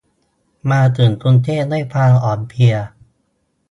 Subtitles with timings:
[0.71, 2.75] มาถึงกรุงเทพด้วยความอ่อนเพลีย